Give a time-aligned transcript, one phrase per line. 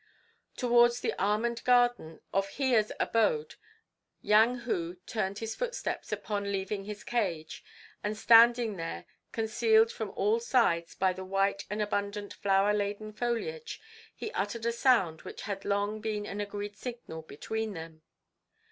[0.57, 3.53] Towards the almond garden of Hiya's abode
[4.23, 7.61] Yang Hu turned his footsteps upon leaving his cave,
[8.03, 13.79] and standing there, concealed from all sides by the white and abundant flower laden foliage,
[14.15, 18.01] he uttered a sound which had long been an agreed signal between them.